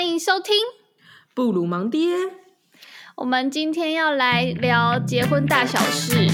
[0.00, 0.56] 欢迎收听
[1.34, 2.08] 布鲁芒爹。
[3.16, 6.26] 我们今天要来聊结婚大小事。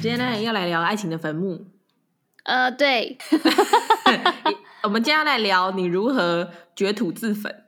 [0.00, 1.66] 今天呢，要来聊爱情的坟墓。
[2.44, 3.18] 呃，对。
[4.84, 7.64] 我们今天要来聊你如何掘土自焚。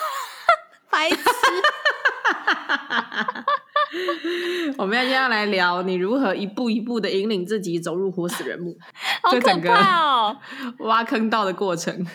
[0.92, 1.22] 白痴。
[4.78, 8.76] 我们要今天要来聊你如何一步一步的引领自己走入活死人墓，
[9.22, 10.36] 好可怕哦！
[10.80, 12.06] 挖坑道的过程。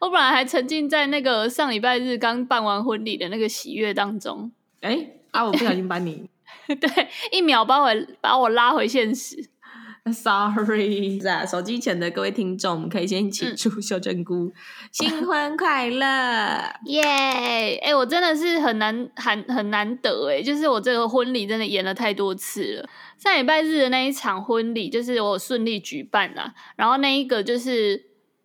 [0.00, 4.52] 我本来还沉浸在那个上礼拜日刚办完婚礼的那个喜悦当中。
[4.80, 6.28] 哎，啊，我不小心把你，
[6.66, 7.88] 对，一秒把我
[8.20, 9.48] 把我拉回现实。
[10.12, 14.52] Sorry，啊，手机前的各位听众，我们可以先一起祝秀珍菇，
[14.92, 16.06] 新婚快乐，
[16.84, 17.76] 耶！
[17.82, 22.88] 哎，我真的是很难很很难得哎，就是我这个婚礼真的演了太多次了。
[23.16, 28.04] 上礼拜日的那一场婚礼，就是我顺利举办了，然后那一个就是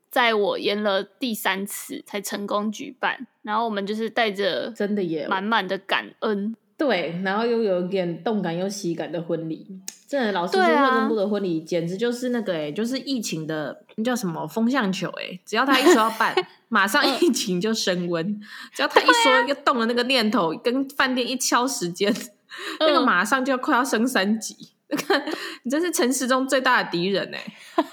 [0.10, 9.82] 在我演了第三次才成功举办，然后我们就是带着真的也满满的感恩，对，然后又有一点动感又喜感的婚礼。
[10.10, 16.34] 真的，老师说，惠中部的婚礼简直就是那个哎、欸，就是疫情的那叫什么风向球哎、欸，只要他一说要办，
[16.68, 18.26] 马上疫情就升温；
[18.74, 22.12] 只要他一说要动了那个念头，跟饭店一敲时间，
[22.80, 24.72] 那个马上就要快要升三级。
[24.88, 25.24] 那 个
[25.62, 27.54] 你真是陈时中最大的敌人哎、欸！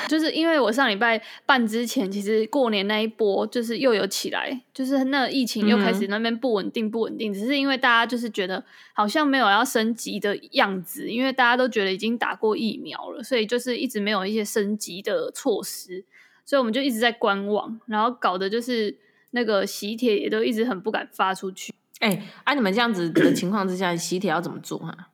[0.08, 7.32] 就是因为我上礼拜办之前，其实过年那一波就是又有起来，就是那疫情又开始那边不稳定，不稳定。
[7.32, 16.04] 只是因为大家就是觉得好像没有要升级的样子，因为大家都觉得已经打过疫苗了，所以就是一直没有一些升级的措施，
[16.44, 18.96] 所以我们就一直在观望，然后搞的就是
[19.30, 21.74] 那个喜帖也都一直很不敢发出去。
[22.00, 25.08] 哎、欸，按、啊、你们这样子的情况之下，喜帖要怎么做啊？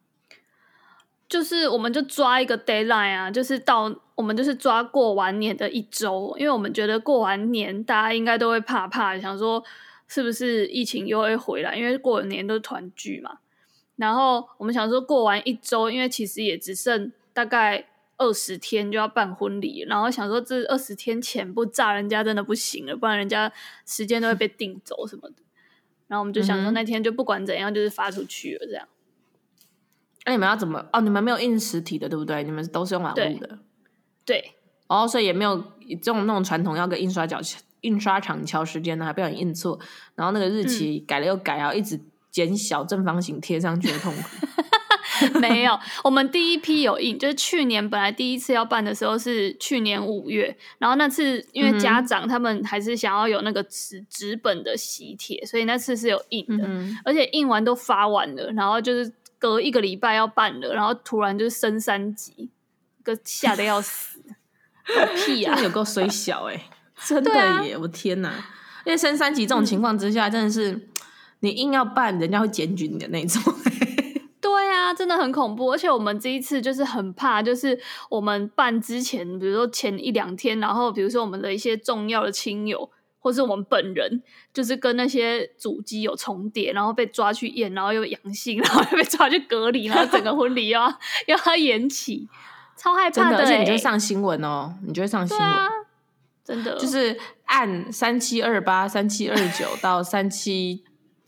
[1.28, 3.89] 就是我们就抓一个 deadline 啊，就是到
[4.20, 9.64] 我们就是抓过完年的一周，因为我们觉得过完年大家应该都会怕怕，想说
[10.06, 13.38] 是不是疫情又会回来，因为过年都是团聚嘛。
[13.97, 17.86] 然后我们想说过完一周，因为其实也只剩大概
[18.19, 23.50] 二十天就要办婚礼，然后想说这二十天前不炸人家真的不行了，不然人家
[23.86, 25.36] 时间都会被订走什么的。
[26.09, 28.86] 然后我们就想说那天就不管怎样，就是发出去了这样。
[30.26, 30.86] 那、啊、你们要怎么？
[30.92, 32.44] 哦，你们没有印实体的，对不对？
[32.44, 33.59] 你们都是用网络的。
[34.30, 34.41] 对。
[34.41, 34.54] 对
[34.86, 35.56] 哦，所以也没有
[36.02, 37.41] 这种那种传统要跟印刷角、
[37.80, 39.78] 印刷厂敲时间呢，还不小心印错，
[40.14, 44.22] 然后那个日期改了又改，然后一直减小正方形贴上去的痛苦。
[45.41, 59.12] 没有，我们第一批有印，就是去年本来第一次要办的时候是去年五月，然后那次因为家长他们还是想要有那个纸纸本的喜帖，所以那次是有印的，嗯、而且印完都发完了，然后就是。
[59.41, 62.50] 隔一个礼拜要办了，然后突然就升三级，
[63.02, 64.19] 个吓得要死，狗
[65.14, 65.60] 屁啊！
[65.60, 66.64] 有够虽小哎、 欸，
[67.06, 67.32] 真的
[67.64, 67.74] 耶！
[67.74, 68.32] 啊、我天哪！
[68.84, 70.88] 因为升三级这种情况之下，嗯、真的是
[71.41, 73.42] 你硬要办，人家会检举你的那种。
[74.41, 75.72] 对啊，真的很恐怖。
[75.72, 82.91] 而且我们这一次就是很怕，就是我们办之前，比如说前一两天，然后比如说我们的一些重要的亲友。
[83.22, 90.88] 或是我们本人就是跟那些主机有重叠，然后被抓去验，然后又阳性，然后又被抓去隔离，然后整个婚礼又要
[91.28, 92.26] 又要延期，
[92.80, 93.42] 超害怕的、欸。
[93.42, 95.68] 而且你就上新闻哦，你就会上新闻、啊，
[96.42, 100.82] 真的就是按三七二八、三七二九到三七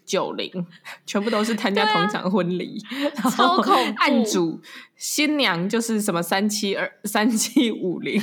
[0.06, 0.66] 九零，
[1.04, 2.82] 全部都是参加同一场婚礼，
[3.22, 3.92] 啊、超恐怖。
[4.00, 4.60] 案主
[4.96, 8.19] 新娘就是什么三七二、三七五零，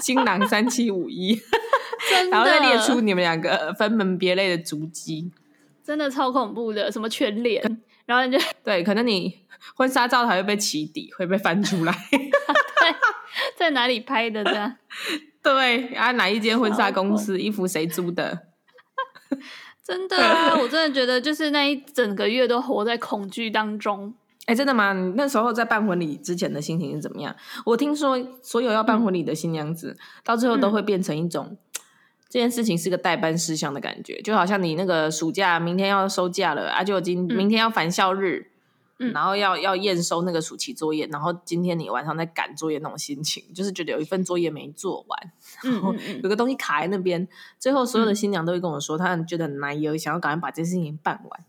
[0.00, 1.40] 新郎三七五一。
[2.30, 5.30] 然后再列出你们两个分门别类的足迹，
[5.82, 7.62] 真的超恐怖的，什么全脸，
[8.06, 9.40] 然后你就对，可能你
[9.76, 12.94] 婚纱照还会被起底，会被翻出来， 对，
[13.56, 14.76] 在哪里拍的这样？
[15.42, 18.46] 对，啊，哪一间婚纱公司，衣服谁租的？
[19.82, 24.14] 真的啊，我真的觉得就是那一整个月都活在恐惧当中。
[24.46, 24.92] 哎，真的吗？
[24.92, 27.34] 你那时候在办婚礼之前的心情是怎么样？
[27.66, 31.56] 我听说所有要办婚礼的新娘子，嗯、到最后都会变成一种。
[32.34, 38.50] 这件事情是个代班事项的感觉，就好像你那个暑假明天要收假了啊，就今明天要返校日，
[38.98, 45.32] 嗯、然后要要验收那个暑期作业，然后今天你晚上在赶作业那种心情，就是觉得有一份作业没做完，
[45.62, 45.94] 然后
[46.24, 47.28] 有个东西卡在那边，
[47.60, 51.44] 最后所有的新娘都会跟我说，她们觉得很难有想要赶快把这件事情办完。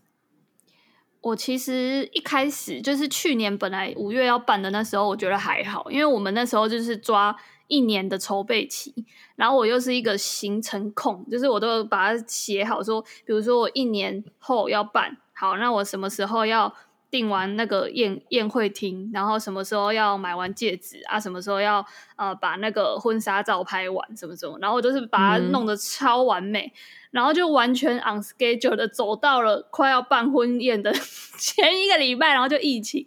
[1.22, 7.36] 我其实一开始就是去年本来五月要办的那时候，我觉得还好，因为我们那时候就是抓。
[7.68, 8.94] 一年的筹备期，
[9.36, 16.74] 然后我又是一个行程控，就是我都把它写好说，说比如说我一年后要办好，那我什么时候要
[17.08, 21.84] 订完那个宴宴会厅，然后什么时候要买完戒指啊，什么时候要
[22.16, 26.78] 呃把那个婚纱照拍完，什么什么，然后我就是把它弄得超完美，嗯、
[27.12, 30.92] 然后就完全 on schedule 的走到了快要办婚宴的
[31.38, 33.06] 前一个礼拜，然后就疫情，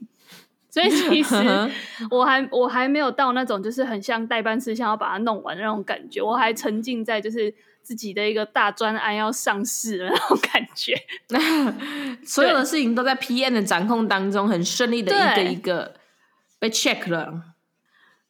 [0.70, 1.36] 所以其实
[2.12, 7.54] 我还我还没有到那种就是很像代办事项要把它弄完的那种感觉，我还沉浸在就是。
[7.82, 10.94] 自己的一个大专案要上市的那种感觉，
[12.24, 15.96] 所有的事情都在 PM 的掌控当中，很顺利的一个一个
[16.60, 17.42] 被 check 了，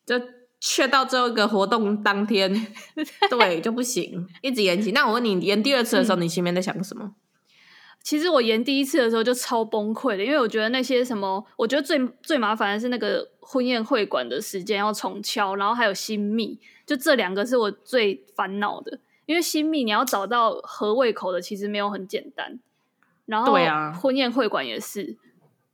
[0.05, 0.15] 就
[0.61, 2.67] check 到最后一个活动当天，
[3.29, 4.93] 对就不行，一直延期。
[4.93, 7.15] 那我问你，延第二次的时候，你心里面在想什么？
[8.01, 18.99] 其实我延第一次的时候就超崩溃的，因为我觉得那些什么，我觉得最最麻烦的是那个婚宴会馆的时间要重敲，然后还有新密，就这两个是我最烦恼的。
[19.25, 22.59] 因为新密你要找到合胃口的，其实没有很简单。
[23.27, 23.53] 然后，
[24.01, 25.15] 婚宴会馆也是，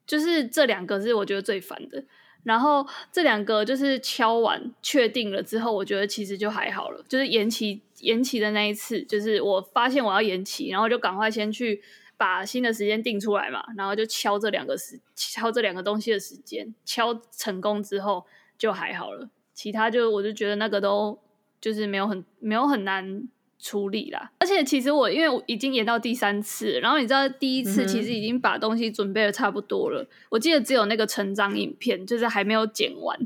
[0.06, 2.04] 就是这两个是我觉得最烦的。
[2.44, 7.02] 然后这两个就是敲完确定了之后，我觉得其实就还好了。
[7.08, 11.82] 就是延期延期的那一次，就是我发现我要延期，然后就赶快先去
[12.18, 18.26] 把新的时间定出来嘛，然后就敲这两个时敲这两个东西的时间，敲成功之后
[18.58, 19.30] 就还好了。
[19.54, 21.18] 其他就我就觉得那个都
[21.60, 23.28] 就是没有很没有很难。
[23.58, 33.18] 处理啦，而且其实我因为我已经演到第三次，然后你知道第一次其实已经把东西准备的差不多了，嗯、我记得只有那个成长影片就是还没有剪完，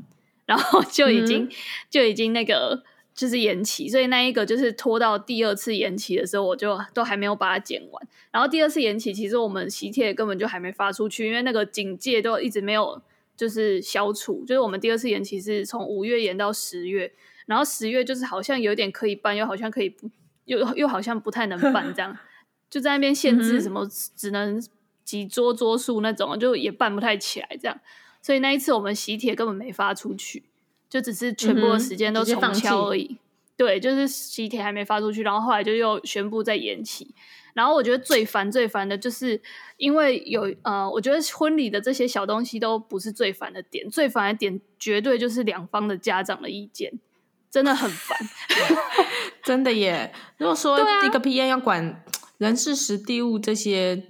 [0.45, 1.49] 然后就已经、嗯、
[1.89, 2.83] 就已经那个
[3.19, 8.07] 就是延期，所以那一个就是拖到第二次延期的时候，我就都还没有把它剪完。
[8.31, 13.01] 然后第二次延期，其实我们喜帖根本就还没发出去，因为那个警戒都一直没有
[13.35, 17.11] 就是消除，就是我们第二次延期是从五月延到十月，
[17.47, 20.09] 然后十月就是好像有点可以办，又好像可以不。
[20.45, 22.17] 又又好像不太能办这样，
[22.71, 24.59] 就在那边限制什么只能
[25.05, 27.79] 几桌桌数那种，就也办不太起来这样。
[28.19, 30.41] 所以那一次我们喜帖根本没发出去，
[30.89, 33.17] 就只是全部的时间都重敲而已。
[33.55, 37.13] 对，就是喜帖还没发出去，然后后来就又宣布再延期。
[37.53, 39.41] 然后我觉得最烦最烦的就是，
[39.77, 46.99] 因为有呃，我觉得婚礼的这些小东西都不是最烦的点，最烦的点绝对就是两方的家长的意见。
[47.51, 48.15] 真的很烦，
[49.43, 50.13] 真的耶！
[50.37, 52.03] 如果说一个 P N 要管
[52.37, 54.03] 人事、实地物这些，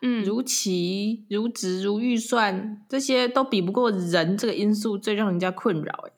[0.00, 6.04] 嗯，如期、如职、如预算，这些都比不过人这个因素最让人家困扰。
[6.06, 6.12] 哎，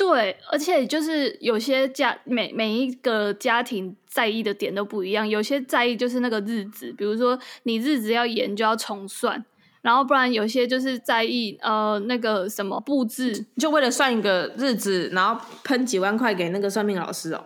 [0.00, 9.44] 对，而且就是有些家每每一个家庭在意的点都不一样，有些在意就是那个日子，比如说你日子要延就要重算。
[9.82, 17.44] 然后不然有些就是在意呃那个什么布置，就为了算一个日子，然后喷几万块给那个算命老师哦。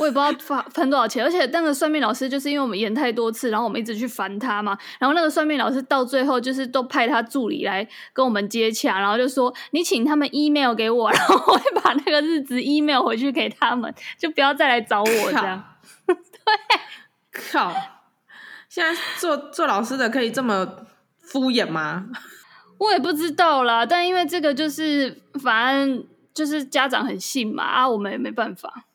[0.00, 15.62] 我也不知道发喷多少钱，而且那个算命老师就是因为我们演太多次，然后我们一直去烦他嘛，然后那个算命老师到最后就是都派他助理来跟我们接洽，然后就说你请他们 email 给我， 然后我会把那个日子 email 回去给他们，就不要再来找我这样。
[16.06, 16.14] 对，
[17.52, 17.72] 靠！
[18.68, 20.86] 现在做做老师的可以这么。
[21.22, 22.06] 敷衍吗？
[22.76, 26.04] 我也不知道啦，但因为这个就是，反正
[26.34, 28.86] 就是家长很信嘛，啊，我们也没办法。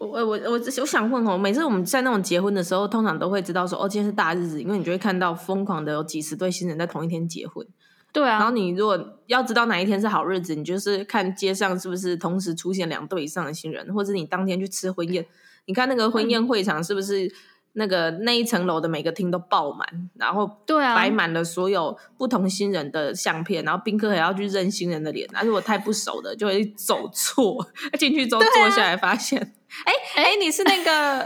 [0.00, 7.66] 我我我我我想问哦，每次我们在那种结婚的时候，通常都会知道说，哦，今天是大日子，因为你就会看到疯狂的有几十对新人在同一天结婚。
[8.10, 8.38] 对啊。
[8.38, 15.26] 然后你如果要知道哪一天是好日子，你就是看街上是不是同时出现两对以上的新人，或者你当天去吃婚宴，
[15.66, 17.30] 你看那个婚宴会场是不是？
[17.72, 27.64] 那个那一层楼的每个厅都爆满，然后对啊，摆满了所有不同新人的相片，然后宾客还要去认新人的脸，那如果太不熟的就会走错，
[27.98, 29.40] 进去之后坐下来发现，
[29.84, 31.20] 哎哎、啊欸欸，你是那个，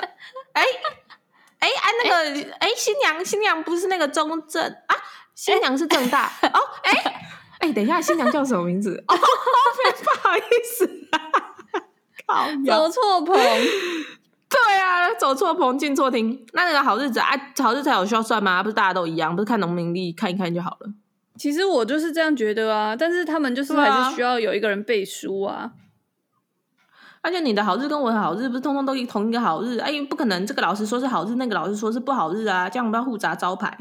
[0.52, 0.62] 哎
[1.60, 4.96] 哎哎那个哎、欸、新娘新娘不是那个中正啊，
[5.34, 6.98] 新娘是正大、 欸、哦，哎、欸、
[7.60, 9.02] 哎、欸，等一下新娘叫什么名字？
[9.08, 10.40] 哦， 不好意
[10.76, 10.86] 思，
[12.28, 13.34] 靠，走错棚。
[14.54, 18.62] 对啊，走错棚进错厅，那那个好日子啊，好日子才有需要算吗？
[18.62, 20.92] 不是大家都一样，不是看农民历看一看就好了。
[21.36, 25.72] 其实我就是这样觉得啊，但是他们就是还是需要有一个人背书啊。
[27.22, 29.78] 而且你的好日跟我的好日不是通通都同一个好日？
[29.78, 33.76] 哎，不可能，这个老师说是好日，那个老师说是不好日啊，这样不要互砸招牌。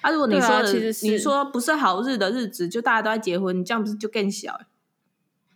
[0.00, 4.58] 啊，如果你说的，啊、其实是你说不是好日的日子，就大家都在结婚，你这样不是就更小？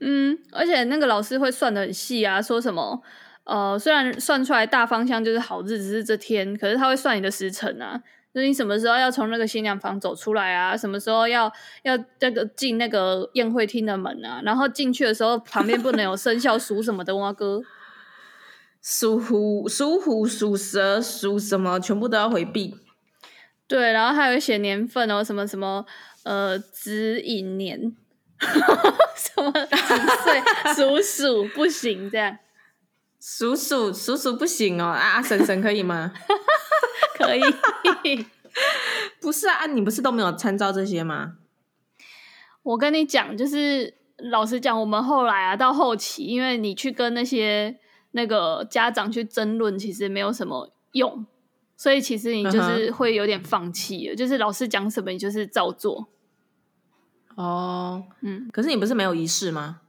[0.00, 3.02] 嗯，而且那个老师会算的很细啊，说什么？
[3.48, 7.98] 呃，虽然算出来大方向就是好日子是这天，可是他会算你的时辰啊，
[8.34, 11.50] 就是你什么时候要从那个新娘房走出来啊，什么时候要
[11.82, 17.62] 要那个进那个宴会厅的门啊，然后进去的时候旁边不能有生肖属什么的哇哥，
[18.82, 22.76] 属虎、属虎、属蛇、属什么，全部都要回避。
[23.66, 25.86] 对，然后还有写年份哦，什么什么
[26.24, 27.96] 呃子寅年，
[29.16, 29.76] 什么 几
[30.22, 30.42] 岁
[30.74, 32.36] 属鼠不行这样。
[33.20, 35.20] 属鼠属鼠不行哦啊！
[35.22, 36.12] 婶婶可以吗？
[37.18, 37.42] 可以，
[39.20, 41.34] 不是啊，你不是都没有参照这些吗？
[42.62, 47.78] 我跟你讲，就是老实讲，我们后来啊，到后期，因为你去跟那些
[48.12, 51.26] 那个家长去争论，其实没有什么用，
[51.76, 54.12] 所以其实你就是会有点放弃了。
[54.12, 54.18] Uh huh.
[54.18, 56.08] 就是老师讲什么，你就是照做。
[57.34, 59.80] 哦，嗯，可是你不是没有仪式吗？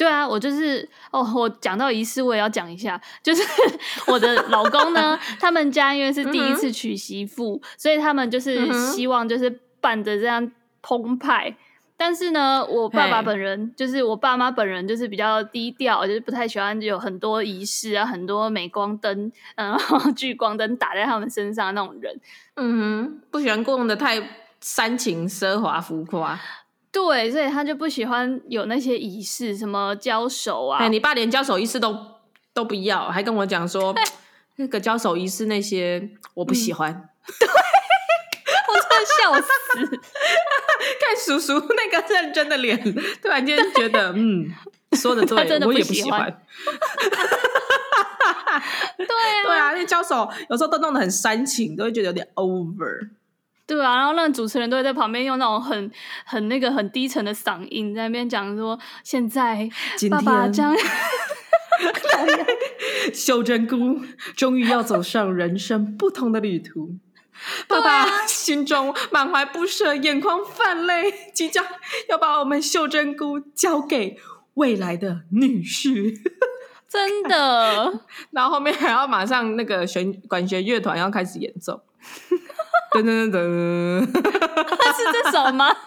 [0.00, 3.42] 对啊，我就是哦，我讲到仪式，我也要讲一下，就是
[4.10, 11.54] 我的老公呢，他们家因为是第一次娶媳妇，嗯、所以他们就是希望就是办的这样澎湃。
[11.98, 22.18] 但是呢，我爸爸本人就是我爸妈本人就是比较低调，就是不太喜欢有很多仪式啊，很多镁光灯， 然后聚光灯打在他们身上那种人。
[22.56, 24.18] 嗯哼，不喜欢过的太
[24.62, 26.40] 煽情、奢华、浮夸。
[26.92, 30.80] 对，所以他就不喜欢有那些仪式，什么交手啊。
[30.80, 31.96] 哎，你爸连交手仪式都
[32.52, 33.94] 都不要，还跟我讲说
[34.56, 36.92] 那个交手仪式那些我不喜欢。
[36.92, 37.48] 嗯、 对，
[38.68, 39.48] 我真的笑死。
[41.00, 42.76] 看叔叔那个认真的脸，
[43.22, 44.50] 突然间觉得嗯，
[44.92, 46.42] 说的对，真的我也不喜欢。
[48.96, 53.10] 对啊，对啊，那交手有时候都弄得很煽情，都会觉得有点 over。
[53.70, 55.88] 对啊，然后那主持人都会在旁边用那种很
[56.24, 59.70] 很那个很低沉的嗓音在那边讲说，现在
[60.10, 60.74] 爸爸将
[63.14, 64.00] 秀珍菇
[64.34, 66.96] 终于要走上人生不同的旅途，
[67.68, 71.64] 爸爸、啊、心中满怀不舍，眼眶泛泪，即将
[72.08, 74.18] 要把我们秀珍菇交给
[74.54, 76.18] 未来的女婿，
[76.90, 78.00] 真的。
[78.32, 81.84] 然后后面还要马上那个弦管弦乐团要开始演奏。
[82.92, 84.00] 噔噔噔噔，
[84.96, 85.70] 是这首吗？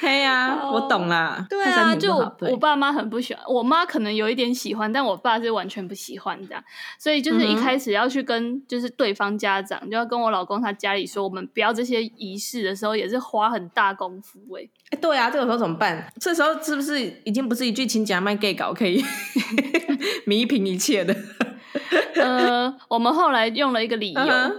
[0.00, 1.46] 嘿呀，我懂啦。
[1.48, 6.62] 对啊，就我爸妈很不喜欢，我妈可能有一点喜欢，但我爸是完全不喜欢这样。
[6.98, 14.68] 所以就是一开始要去跟就是对方家长，就要跟我老公他家里说，我们不要这些仪式的时候，也是花很大功夫哎。
[14.90, 16.12] 哎，对啊，这个时候怎么办？
[16.20, 19.02] 这时候是不是已经不是一句亲家卖 gay 搞可以
[20.26, 21.16] 弥平一切的？
[22.22, 24.54] 呃，我们后来用了一个理由，uh huh.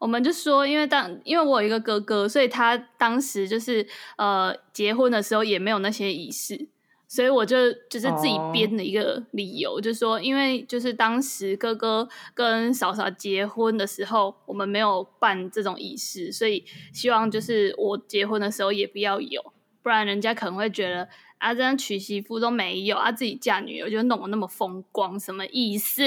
[0.00, 3.86] 我们就说，因为当因为我有一个哥哥，所以他当时就是
[4.16, 6.68] 呃结婚的时候也没有那些仪式，
[7.08, 9.82] 所以我就就是自己编了一个理由，oh.
[9.82, 19.40] 就说因为就是当时哥哥跟嫂嫂结婚的时候，我们没有办这种仪式，所以希望就是我结婚的时候也不要有，
[19.82, 26.02] 不然人家可能会觉得啊，这样娶媳妇都没有啊，自己嫁女儿就弄得那么风光，什么意思？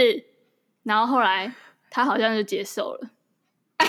[0.88, 1.51] 然后后来
[1.89, 3.10] 他好像就接受了，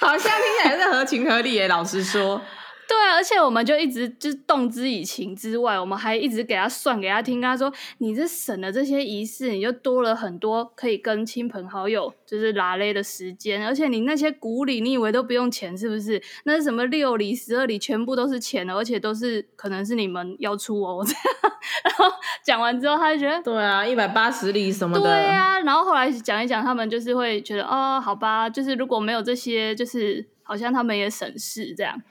[0.00, 1.68] 好像听起来是合情合理耶。
[1.68, 2.42] 老实说。
[2.90, 13.64] 对啊，而且我们就一直就是动之以情之外，我们还一直给他算给他听，跟他说：“你这省了这些仪式，你就多了很多可以跟亲朋好友就是拉勒的时间。
[13.64, 16.20] 而且你那些古礼，你以为都不用钱是不是？
[16.42, 21.06] 那什么六礼、十二礼，全部都是钱的，而且都是可能是你们要出哦。
[21.86, 22.06] ”然后
[22.42, 32.02] 讲完之后，他就觉得：“对啊，一百八十礼什么的。”对啊，然后后来讲一讲，他们就是会觉得：“哦，好吧，就是如果没有这些，就是好像他们也省事这样。”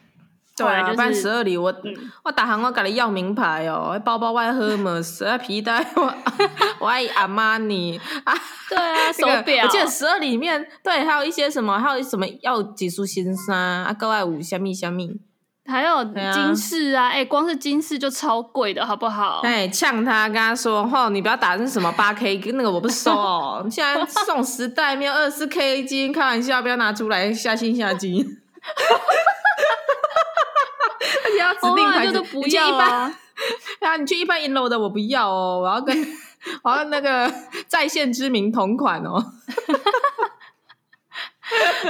[0.66, 6.13] 对啊，办十二里，我、嗯、我打行我给你要名牌哦，包包外 Hermes，啊皮带我
[6.80, 8.34] 我爱阿玛尼啊，
[8.70, 15.20] 对啊， 手表，我记得十二礼里面对，还有一些什么，还有什么要几束新衫啊，各爱五虾米虾米，
[15.66, 19.42] 还有金饰啊，哎、啊欸，光是金饰就超贵的，好不好？
[19.44, 27.75] 哎，呛他，跟他说，吼，你不要打那什么八 K，那个我不收哦， 现在送十袋没有二十四 K 金，开玩笑，不要拿出来下心
[31.62, 33.13] 指定牌子，不要啊！
[33.82, 35.96] 啊，你去一般 银楼的，我不要哦，我要跟
[36.63, 37.32] 我要那个
[37.68, 39.34] 在线知名同款哦。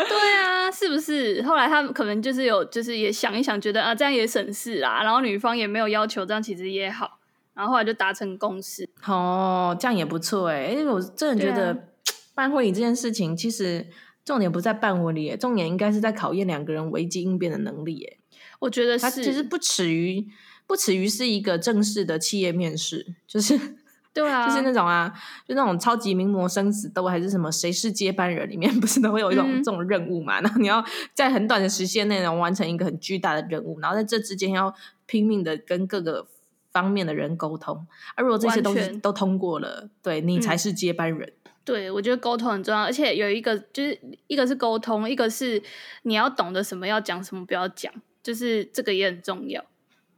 [0.07, 1.43] 对啊，是不是？
[1.43, 5.03] 后来他们可能就是有，就是也想一想，觉得啊，这样也省事啦。
[5.03, 7.19] 然后女方也没有要求，这样其实也好。
[7.53, 8.87] 然后后来就达成共识。
[9.05, 10.67] 哦，这样也不错哎。
[10.67, 11.89] 因为我真的觉得
[12.33, 13.85] 办婚礼这件事情，其实
[14.23, 18.05] 重点不在办婚礼，重点应该是在考验两个人危机应变的能力。
[18.05, 18.18] 哎。
[18.59, 20.27] 我觉得是，它其实不耻于
[20.67, 23.59] 不耻于是一个正式的企业面试，就是
[24.13, 25.11] 对啊，就是那种啊，
[25.47, 30.41] 就那种超级名模生死斗还是什么谁是接班人里面，不是都会有一种、嗯、这种任务嘛？
[30.41, 34.73] 然后你要在很短的时间内，能完成一个很巨大的任务，然后在这之间要
[35.05, 36.27] 拼命的跟各个
[36.71, 37.85] 方面的人沟通。
[38.15, 41.31] 而如果这些东西都通过了，对你才是接班人。
[41.63, 45.61] 对，我觉得沟通很重要，而且有一个就是一个是沟通，一个是
[46.01, 49.63] 你要懂得什么要讲，什么不要讲，就是这个也很重要。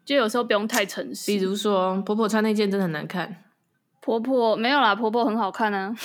[0.04, 1.28] 就有时候不用太诚实。
[1.28, 3.44] 比如说，婆婆穿那件真的很难看。
[4.02, 5.96] 婆婆没有啦，婆婆很好看啊。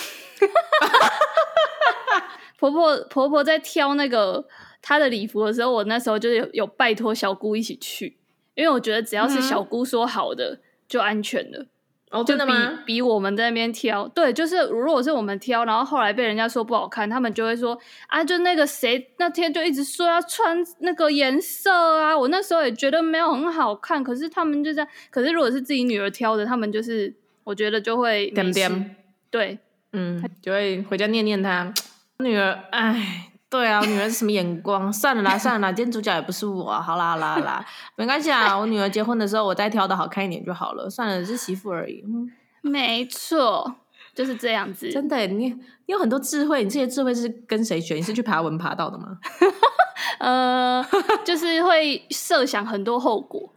[2.59, 4.47] 婆婆婆婆在挑那个
[4.81, 8.19] 她的礼服的时候，我那时候就有有拜托小姑一起去，
[8.55, 11.67] 因为我觉得只要是小姑说好的，就安全了。
[12.11, 12.55] 哦，真的吗？
[12.87, 21.71] 比比我们在那边挑，对，就是如果是我们挑，然后后来被人家说不好看，他们就会说啊，就那个谁那天就一直说要穿那个颜色
[22.01, 28.97] 啊，我那时候也觉得没有很好看，可是他们就这样，可是如果是自己女儿挑的，他们就是我觉得就会点点，
[29.31, 29.59] 对，
[29.93, 31.73] 嗯，就会回家念念她
[32.19, 33.33] 女儿，哎。
[33.49, 34.91] 对啊，我女儿是什么眼光？
[34.93, 37.65] 算了啦，算了啦，今天主角也不是我，好啦好啦好啦，
[37.97, 38.59] 没关系啊。
[38.59, 40.91] 我女儿结婚的时候，我再挑的好看一点就好了。
[40.91, 42.03] 算了，是媳妇而已。
[42.05, 42.31] 嗯，
[42.63, 43.77] 没错，
[44.15, 44.91] 就是这样子。
[44.91, 47.95] 真的，你你有很多智慧，你这些智慧是跟谁学？
[47.95, 49.19] 你是去爬文爬到的吗？
[50.19, 50.85] 呃，
[51.25, 53.49] 就是会设想很多后果，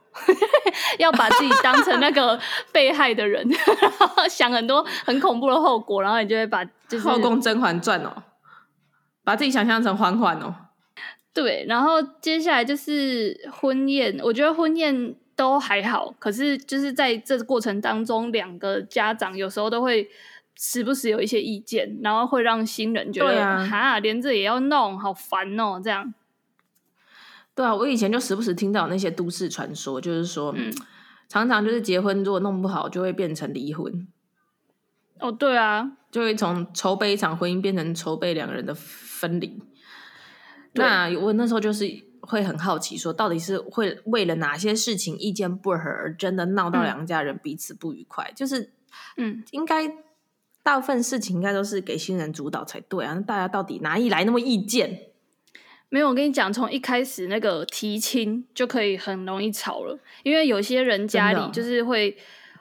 [1.00, 2.40] 要把自己当成那个
[2.72, 3.48] 被害的人，
[3.82, 8.12] 然后想很多很恐怖的后果，然后你就会把就是后宫甄嬛传哦。
[9.30, 10.56] 把自己想象成缓缓哦，
[11.36, 20.10] 对，然后接下来就是婚宴，我觉得婚宴都还好，可是就是在这个过程当中，两个家长有时候都会
[20.56, 26.12] 时不时有一些意见，然后会让新人觉得哈，连这也要弄，好烦哦，这样。
[27.54, 30.74] 对啊，我以前就时不时听到那些都市传说，就是说，嗯，
[31.28, 34.08] 常常就是结婚如果弄不好，就会变成离婚。
[35.20, 38.74] 哦，对啊，就会从筹备一场婚姻变成筹备两个人的
[39.20, 39.62] 分离。
[40.74, 41.86] 那我那时候就是
[42.22, 48.24] 会很好奇，说到底是会为了哪些事情意见不合而真的闹到两家人彼此不愉快？
[48.30, 48.72] 嗯、就是，
[49.18, 49.92] 嗯，应该
[50.64, 53.14] 大部分事情应该都是给新人主导才对啊。
[53.14, 55.02] 那大家到底哪里来那么意见？
[55.90, 62.18] 没有，我跟你讲，从一开始那个提亲就可以很容易吵了，因为有些人家里就是会。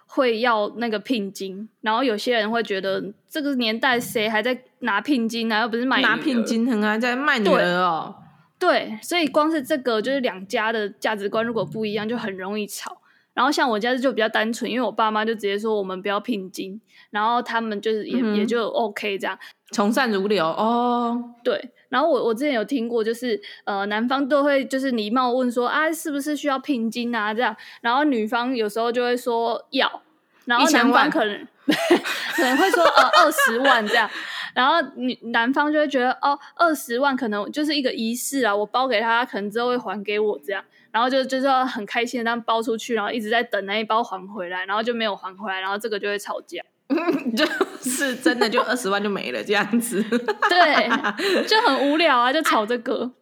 [0.08, 5.56] 会要那个聘金，然后有些人会觉得这个年代谁还在拿聘金呢？
[5.56, 5.62] 啊？
[5.62, 8.16] 又不是买拿聘金，很还在卖女儿哦。
[8.58, 12.99] 对，所以光是这个就是两家的价值观如果不一样，就很容易吵。
[13.34, 19.38] 然后像我家就比较单纯，因为我爸妈就直接说我们不要聘金，然后他们就是也、嗯、也就 OK 这样，
[19.71, 21.23] 从善如流哦。
[21.44, 30.02] 对，然后我我之前有听过，就是呃男方都会就是礼貌问说啊是不是需要聘金啊这样，然后女方有时候就会说要，
[30.44, 31.46] 然后男方可能
[32.36, 34.08] 可能会说呃二十万这样，
[34.54, 40.64] 然后女男方就会觉得哦二十万可能就是一个仪式啊，我包给他，他可能之后会还给我这样。
[40.90, 46.62] 然后就就是要很开心的，这样包出去，然后一直在等那一包还回来，然后就没有还回来，然后这个就会吵架，
[47.36, 47.44] 就
[47.82, 50.02] 是真的就二十万就没了这样子，
[50.48, 53.12] 对，就很无聊啊，就炒这个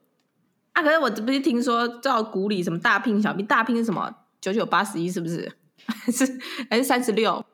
[0.73, 0.83] 啊。
[0.83, 5.51] 可是我不是听说照古里什么大聘小聘，大聘是什么九九八十一是不是？
[5.87, 6.39] 还 是
[6.71, 7.45] 还是三十六？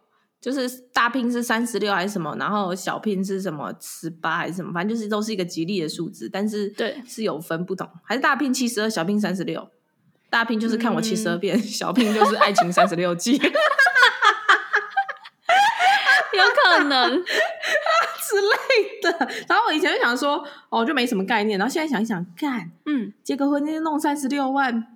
[0.41, 2.37] 就是大聘是三十六还是什么？
[2.39, 4.73] 然后小聘是什么十八还是什么？
[4.73, 9.69] 反正就是都是一个吉利的数字，但是对是有分不同，还是大聘七十二，小聘三十六。
[10.29, 13.51] 大聘就是看我七十二变，嗯、小聘就是爱情三十六计，有
[16.79, 19.29] 可能之类的。
[19.49, 21.59] 然后我以前就想说，哦，就没什么概念。
[21.59, 24.87] 然后现在想一想，干，嗯，结个婚那弄三十六万，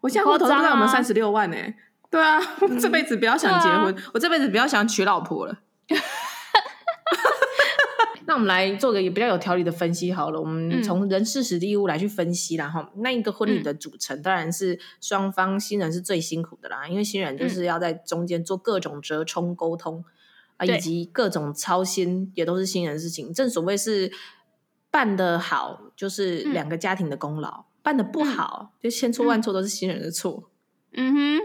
[0.00, 1.74] 我现在户头都不知道有没有三十六万呢、欸？
[2.10, 5.58] 对啊，嗯、这辈子不要想结婚，啊、我这辈子不要想娶老婆了。
[8.24, 10.40] 那我们来做个也比较有条理的分析好了。
[10.40, 20.04] 我们从人事实地物来去分析，然后那一个婚礼的组成，当然是双方新人是最辛苦的啦，因为新人就是要在中间做各种折冲沟通
[20.62, 23.32] 啊，以及各种操心，也都是新人的事情。
[23.32, 24.12] 正所谓是
[24.90, 30.50] 办得好，就是两个家庭的功劳；办得不好，就千错万错都是新人的错。
[30.92, 31.42] 嗯哼。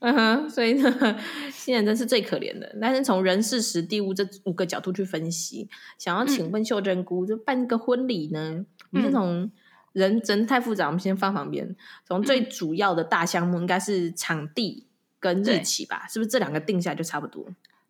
[0.00, 1.18] 嗯哼，所以呢，
[1.50, 2.72] 新人真是最可怜的。
[2.80, 8.64] 但是从人事时地物这五个角度去分析，想要请问秀珍姑，就办个婚礼呢？
[8.90, 9.50] 你是从
[9.92, 11.74] 人真太复杂，我们先放旁边。
[12.06, 14.86] 从最主要的大项目，应该是场地
[15.18, 16.06] 跟日期吧？
[16.08, 17.48] 是不是这两个定下来就差不多？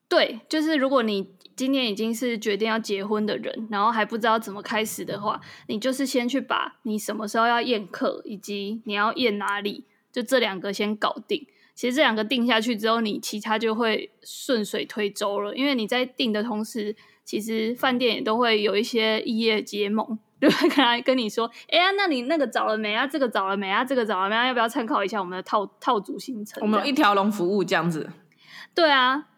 [0.08, 11.46] 对，就是如果你今年已经是决定要结婚的人，然后还不知道怎么开始的话，你就是先去把你什么时候要宴客，以及你要宴哪里，就这两个先搞定。
[11.74, 15.54] 其实这两个定下去之后，你其他就会顺水推舟了。
[15.54, 23.06] 因为你在定的同时，其实饭店也都会有一些异业结盟，就会跟他跟你说：“哎呀，那你那个找了没啊？
[23.06, 23.84] 这个找了没啊？
[23.84, 24.46] 这个找了没啊？
[24.46, 28.10] 要不要参考一下我们的套套组行程？”我们有一条龙服务这样子。
[28.74, 29.28] 对啊，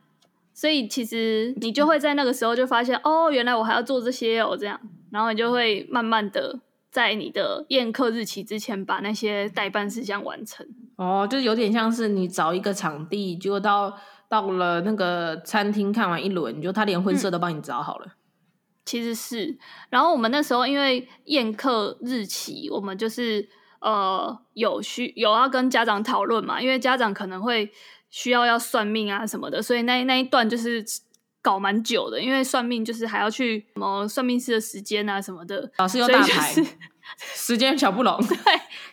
[0.60, 4.78] 所以其实你就会在那个时候就发现，哦，原来我还要做这些哦，这样，
[5.10, 10.66] 然后你就会慢慢的在你的宴客日期之前把那些代办事项完成。
[10.96, 13.96] 哦，就有点像是你找一个场地，结果到
[14.28, 18.04] 到了那个餐厅看完一轮，就他连婚色都帮你找好了。
[18.08, 18.12] 嗯
[18.84, 19.56] 其实是，
[19.88, 23.48] 然后我们那时候因为宴客日期，我们就是
[23.80, 27.70] 呃有需有要跟家长讨论嘛，因为家长可能会
[28.10, 30.84] 需要要算命啊什么的，所以那那一段就是
[31.40, 36.70] 搞蛮久的，因为算命就是还要去什么算命师的时间啊什么的，老师又大牌，就是、
[37.34, 38.36] 时间巧不拢，对，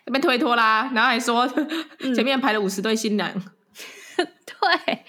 [0.05, 1.45] 那边推脱啦，然后还说、
[1.99, 3.29] 嗯、前面排了五十对新娘，
[4.15, 5.03] 对。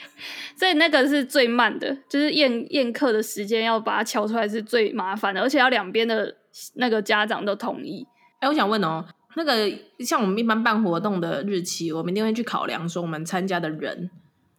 [0.56, 6.34] 所以那个是最慢的，就是宴宴客的时间要把它敲出来是最麻烦的，而且要两边的
[6.74, 8.04] 那个家长都同意。
[8.40, 9.04] 哎、欸，我想问哦，
[9.38, 14.10] 那个像我们一般办活动的日期，我们一定会去考量说我们参加的人，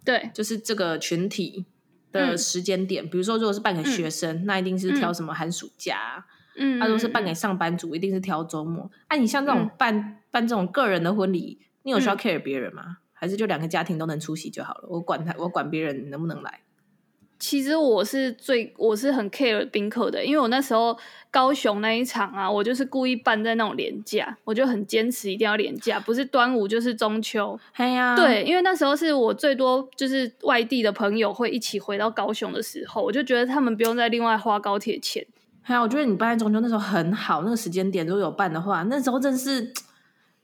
[0.06, 1.66] 对，就是这个群体
[2.12, 3.04] 的时间点。
[3.04, 6.26] 嗯、比如说，如果是办给学生，嗯、那一定是挑什么寒暑假。
[6.56, 8.90] 嗯，他、啊、如果是办给上班族，一定是挑周末。
[9.10, 12.84] 哎、啊，你像这种办、嗯、办这种个人的婚礼，你有需要 care 别人吗？
[12.88, 16.62] 嗯还是就两个家庭都能出席就好了，我管他，我管别人能不能来。
[17.40, 20.96] 其实我是最我是很 care 宾客的，因为我那时候
[21.32, 27.58] 高雄那一场啊，我就是故意办在那种廉价，我就很坚持一定要廉价，不是端午就是中秋。
[27.74, 35.26] 哎呀，对，因为那时候是我最多就是外地的朋友会一起回到高雄的时候，我就觉得他们不用再另外花高铁钱。
[35.62, 39.72] 还有，我觉得你办在中秋那时候很好，那个时间点如果有办的话，那时候真是。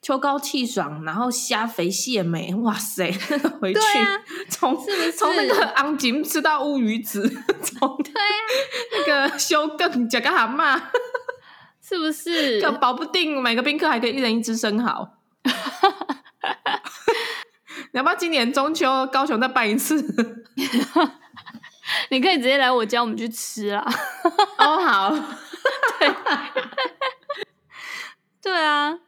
[0.05, 3.11] 秋高气爽，然后虾肥蟹美，哇塞！
[3.59, 3.79] 回去
[4.47, 4.77] 从
[5.17, 7.27] 从那个昂井吃到乌鱼子，
[7.63, 8.37] 从对啊，
[8.93, 10.79] 那个修更加个蛤蟆，
[11.81, 12.61] 是不是？
[12.79, 15.17] 保不定每个宾客还可以一人一只生蚝。
[17.91, 20.45] 你要不要今年中秋高雄再办一次？
[22.11, 23.83] 你可以直接来我家，我们去吃啦。
[24.59, 25.09] 哦，好。
[25.97, 26.13] 对，
[28.43, 28.99] 对啊。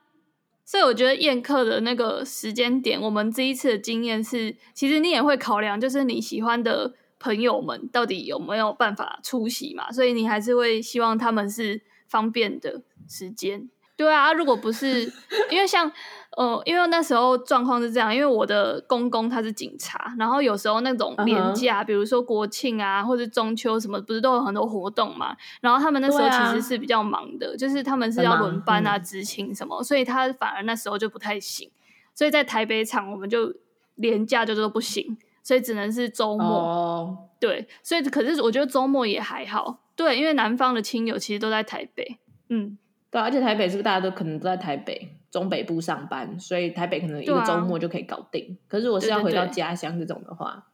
[0.69, 13.69] 所以我觉得宴客的那个时间点，我们这一次的经验是，其实你也会考量，就是你喜欢的朋友们到底有没有办法出席嘛，所以你还是会希望他们是方便的时间。
[13.97, 15.12] 对啊，如果不是，
[15.49, 15.91] 因为像，
[16.38, 21.86] 呃，因为那时候状况是这样，因为我的公公他是警察，然后有时候那种连假，uh huh.
[21.88, 31.67] 比如说国庆啊，或者中秋什么，不是都有很多活动嘛，然后他们那时候其实是比较忙的，啊、就是他们是要轮班啊、执勤什么，所以他反而那时候就不太行，
[32.13, 33.51] 所以在台北场我们就
[33.95, 36.45] 连假就都不行，所以只能是周末。
[36.45, 37.17] Oh.
[37.39, 42.77] 对，所以可是我觉得周末也还好，对，因为南方的亲友其实都在台北，嗯。
[43.17, 48.56] 对，而且台北是不是大家都可能都在台北中北部上班，所以台北可能一个周末就可以搞定。
[48.62, 50.67] 啊、可是我是要回到家乡这种的话，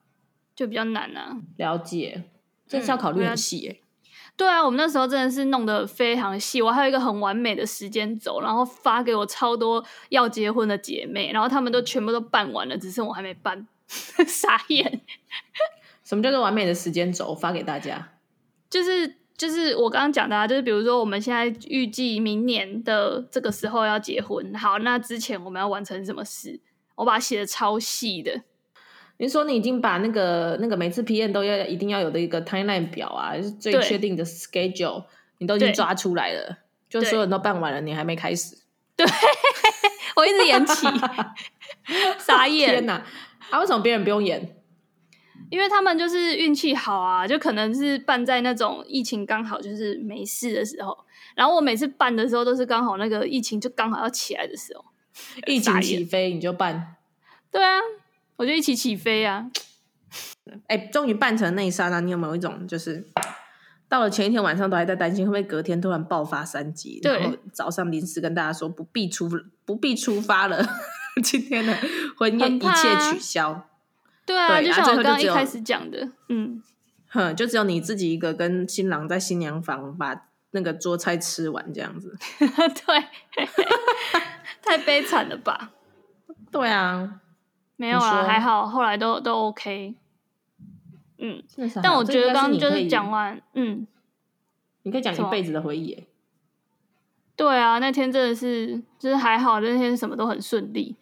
[0.53, 1.38] 就比较难啊。
[1.56, 2.25] 了解，
[2.67, 3.77] 这是要考虑很细哎。
[4.36, 13.65] 对啊，我们那时候真的是弄得非常细，我还有一个很完美的时间轴，然后发给我超多要结婚的姐妹，然后他们都全部都办完了，只剩我还没办，
[14.27, 14.99] 傻眼。
[16.03, 17.34] 什么叫做完美的时间轴？
[17.34, 18.10] 发给大家，
[18.69, 19.22] 就是。
[19.43, 26.62] 就是我刚刚讲的啊，就是比如说我们现在预计明年的这个时候要结婚，好，那之前我们要完成什么事？
[26.95, 28.41] 我把它写的超细的。
[29.17, 35.03] 你说你已经把那个那个每次 PM 都要一定要有的一个 timeline 表啊，就是最确定的 schedule，
[35.39, 38.56] 你都已经抓出来了，就所有人都办完了，你还没开始。
[38.95, 39.06] 对，
[40.15, 40.88] 我一直延期，
[42.17, 42.69] 傻眼。
[42.69, 43.06] 天哪！
[43.49, 44.62] 啊，为什么别人不用演？
[45.50, 50.98] 因为他们就是运气好啊，就可能是办在那种疫情刚好就是没事的时候，
[51.36, 54.84] 然后我每次办的时候都是刚好那个疫情就刚好要起来的时候，
[55.46, 56.96] 疫情起飞你就办，
[57.52, 57.80] 对啊，
[58.38, 59.48] 我就一起起飞啊！
[60.67, 63.08] 哎，终于办成那一刹那，你有没有一种就是
[63.88, 69.30] 到了前一天晚上都还在担心会不会隔天突然爆发三级，对然后早上临时跟大家说不必出
[69.65, 70.65] 不必出发了，
[71.24, 71.78] 今天的
[72.17, 73.69] 婚宴一切取消。
[74.25, 76.62] 对啊，对就像我刚刚一开始讲的，嗯，
[77.09, 83.47] 哼，就只有你自己一个跟新郎在新娘房把那个桌菜吃完这样子， 对，
[84.62, 85.71] 太悲惨了吧？
[86.51, 87.19] 对啊，
[87.75, 89.95] 没有啊，说还好，后来都都 OK，
[91.17, 91.43] 嗯，
[91.81, 93.86] 但我觉得刚刚就是讲完，嗯，
[94.83, 96.05] 你可以讲一辈子的回忆，
[97.36, 100.95] 对啊，那天真的是，就是还好，那天什么都很顺利。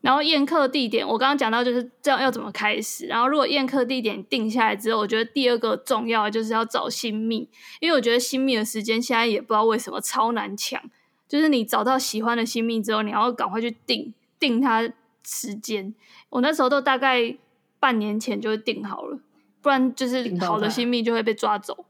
[0.00, 3.06] 然后宴客地点，我刚刚讲到就是这样要怎么开始。
[3.06, 7.48] 然后如果宴客地点定下来之后，我觉得第二个重要的就是要找新密，
[7.80, 10.80] 因为我觉得新密的时间现在也不知道为什么超难抢。
[11.26, 14.90] 就是你找到喜欢的新密之后，你要赶快去定定它
[15.24, 15.94] 时间。
[16.30, 17.36] 我那时候都大概
[17.78, 19.18] 半年前就定好了。
[19.60, 21.84] 不然就是好的新密就会被抓走。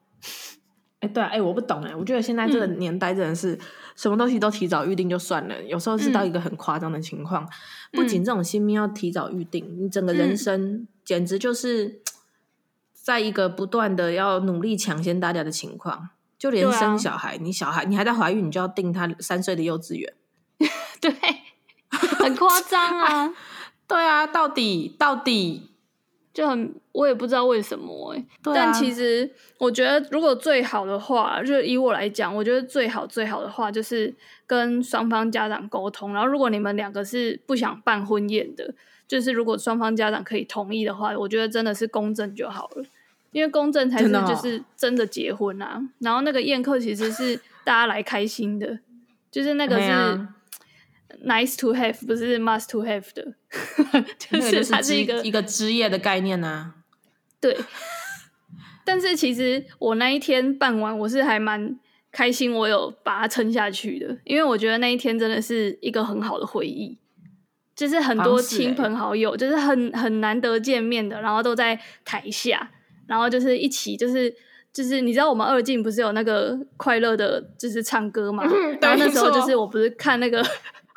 [1.00, 3.58] 哎，对啊，哎，我不懂哎，我觉得现在这个年代真的是
[3.94, 7.44] 什么东西都提早预定就算了，嗯、有时候是到一个很夸张的情况。
[7.44, 7.48] 嗯、
[7.92, 12.00] 不仅这种新兵要提早预定，你整个人生简直就是
[12.92, 16.10] 在一个不断的要努力抢先大家的情况。
[16.38, 20.14] 就连生小孩，啊、你小孩你还在怀孕，你就要定他三岁的幼稚园，
[21.00, 21.12] 对，
[21.90, 23.34] 很夸张啊。
[23.88, 25.70] 对啊，到底到底
[26.38, 28.26] 就很，我也不知道为什么哎、欸。
[28.44, 34.14] 对啊、但其实我觉得，如果最好的话，就以我来讲，我觉得最好最好的话就是
[34.46, 36.14] 跟双方家长沟通。
[36.14, 38.72] 然后，如果你们两个是不想办婚宴的，
[39.08, 42.84] 就是如果双方家长可以同意的话，我觉得真的是公证就好了，
[43.32, 45.80] 因为公证才是就是真的结婚啊。
[45.80, 48.78] 哦、然后那个宴客其实是大家来开心的，
[49.32, 50.28] 就是那个是。
[51.24, 53.34] Nice to have 不是 must to have 的，
[54.18, 56.74] 就是它是一个一个职业的概念呢、啊。
[57.40, 57.56] 对，
[58.84, 61.80] 但是其实我那一天办完，我是还蛮
[62.12, 66.98] 开心，我有把它撑下去的，因为我觉得那一天真的是一个很好的回忆，
[67.74, 72.70] 就是很多亲朋好友，就是很很难得见面的，然后都在台下，
[73.06, 74.32] 然后就是一起，就是
[74.74, 80.44] 就是你知道我们二进不是有那个快乐的，就是唱歌嘛，嗯、然后那时候就是我不是看那个。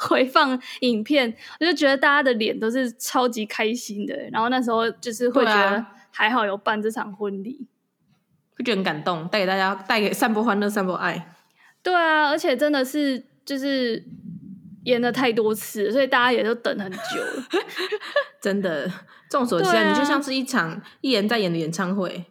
[0.09, 7.67] 回放影片，我就觉得大家的脸都是超级开心的，然后那时候就是会觉得还好有办这场婚礼，
[8.57, 11.35] 会觉得很感动，带给大家，带给散播欢乐，散播爱。
[11.83, 14.03] 对啊，而且真的是就是
[14.85, 17.43] 演了太多次，所以大家也都等很久了。
[18.41, 18.91] 真的，
[19.29, 22.25] 众所周知，你就像是一场艺人在演的演唱会，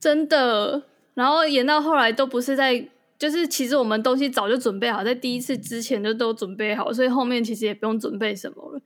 [0.00, 0.84] 真的。
[1.12, 2.88] 然后演到后来都不是在。
[3.20, 8.80] 就是其实我们东西早就准备好，在第一次之前就都准备好，所以后面其实也不用准备什么了，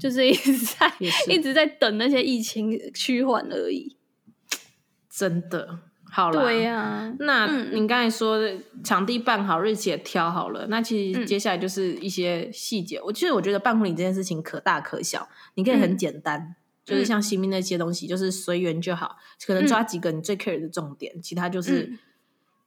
[0.00, 0.92] 就是一直在
[1.32, 3.96] 一直在等那些疫情趋缓而已。
[5.08, 5.78] 真的，
[6.10, 7.14] 好了，对呀、啊。
[7.20, 13.00] 那你刚才说的场地办好，日期也挑好了，那其实接下来就是一些细节。
[13.00, 21.96] 我其实我觉得办婚礼这件事情可大可小，你可以很简单，嗯、就是像新兵那些东西，就是随缘就好，可能抓几个你最 care 的重点，嗯、其他就是。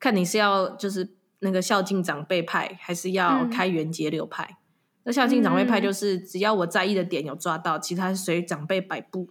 [0.01, 1.07] 嗯看你是要就是
[1.41, 4.57] 那个孝敬长辈派，还是要开源节流派？
[5.03, 9.27] 那、嗯、孝敬长辈派就是只要我在意的点有抓到，嗯、其他随长辈摆布，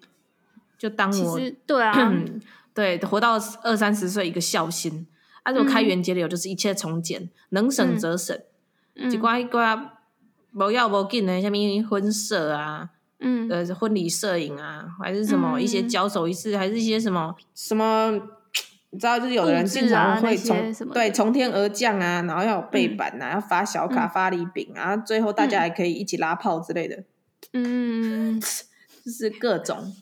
[0.79, 2.15] 就当我对啊，
[2.73, 3.33] 对，活到
[3.65, 5.09] 二三十岁一个孝心。
[5.43, 8.39] 啊，如果开源节流就是一切从简，嗯、能省则省。
[8.95, 9.89] 一寡一寡
[10.53, 18.21] 无要无紧的，什么婚摄啊，嗯，呃，婚礼摄影啊，还是什么、嗯、一些交手仪式，还是一些什么什么。
[18.93, 27.05] 你知道，就是有的人经常会从对从天而降啊，然后要有背板啊，要发小卡、发礼饼啊，最后大家还可以一起拉炮之类的，
[27.53, 28.41] 嗯，
[29.05, 29.95] 就是各种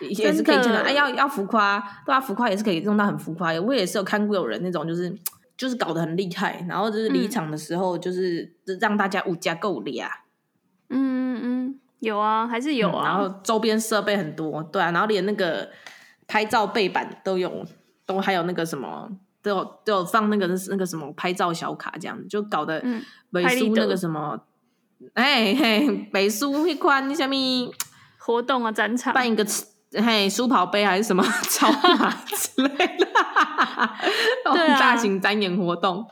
[0.00, 3.52] 也是可以见到，哎，要要浮夸，对啊，浮夸也是可以弄到很浮夸。
[3.60, 5.12] 我也是有看过有人那种，就是
[5.56, 10.08] 就是搞得很厉害，然后就是离场的时候，就是让大家无家够力啊，
[10.88, 15.68] 嗯嗯，有啊，还是有啊，然后周边设备很多，对啊，然后连那个
[16.28, 17.66] 拍照背板都有。
[18.10, 19.08] 都还有那个什么，
[19.42, 22.82] 都有都有放那个那个什么拍照小卡，这样就搞得
[23.30, 24.38] 美苏那个什么，
[25.14, 27.34] 哎、嗯、嘿，美苏一款什么
[28.18, 29.46] 活动啊，展场办一个
[29.92, 32.68] 嘿书跑杯还是什么 超马之类
[32.98, 33.06] 的，
[34.52, 36.06] 对啊，大型展演活动，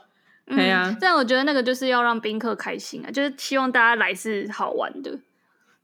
[0.47, 0.97] 对呀、嗯。
[0.99, 5.19] 但我觉得那个就是要让宾客开心啊，就是希望大家来是好玩的，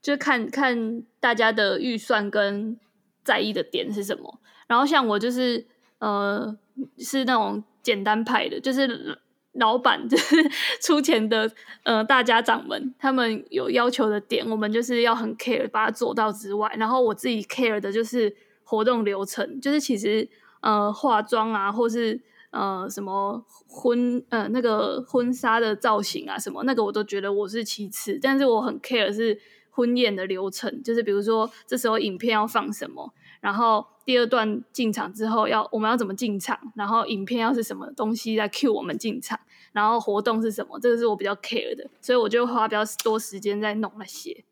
[0.01, 2.78] 就看看大家的预算跟
[3.23, 4.39] 在意的点是什么。
[4.67, 5.67] 然后像我就是。
[6.06, 6.56] 呃，
[7.00, 9.18] 是那种简单派的，就是
[9.54, 10.36] 老板 就是
[10.80, 11.52] 出钱的。
[11.84, 20.30] 呃，大家长们他们有要求的点，我们就是要很 care 把它做到之外，然后我自己 care 的就是活动流程，就是其实
[20.62, 29.39] 呃化妆啊，或是呃什么婚呃那个婚纱的造型啊什么，那个我都觉得我是其次，但是我很 care 是
[29.72, 33.12] 婚宴的流程，就是比如说这时候影片要放什么。
[33.41, 36.58] 然后第二段进场之后要我们要怎么进场？
[36.76, 39.39] 然后影片要是什么东西来 cue 我们进场？
[39.74, 40.80] 然后活动是什么？
[40.80, 44.46] 这个是我比较 care 的，所以我就花比较多时间在弄那些。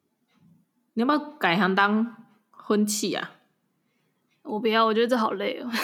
[0.95, 2.15] 你要不要改行当
[2.49, 3.33] 婚庆啊？
[4.43, 5.69] 我不要，我觉得这好累哦。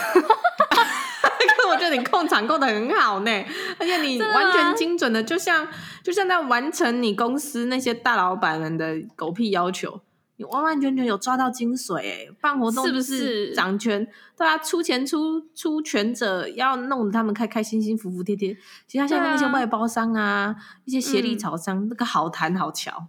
[1.61, 3.31] 可我觉得你控场控的很好呢，
[3.79, 5.67] 而且你完全精准的，就像
[6.03, 10.01] 就像在完成你公司那些大老板们的狗屁要求。
[10.39, 14.07] 你完完全全有抓到精髓诶，办活动是不是掌权？
[14.37, 18.55] 对啊，出钱出出权者要弄得他们开开心心、服服帖帖。
[18.87, 23.07] 其他像那些外包商啊，啊一些协力厂商，嗯、那个好谈好瞧，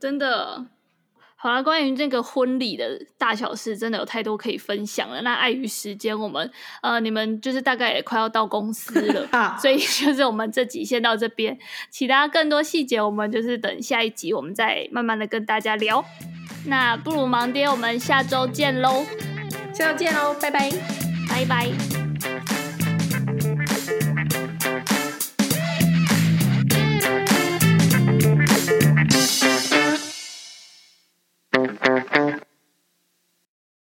[0.00, 0.66] 真的。
[1.42, 5.20] 好了，关于这个婚礼的大小事，真的有太多可以分享了。
[5.22, 6.48] 那碍于时间，我们
[6.82, 11.58] 呃，你们就是大概也快要到公司了， 啊、所以就是我们这集先到这边，
[11.90, 16.04] 其他更多细节我们就是等下一集我们再慢慢的跟大家聊。
[16.66, 19.04] 那不如忙爹，我们下周见喽！
[19.74, 20.70] 下周见喽，拜拜，
[21.28, 22.61] 拜拜。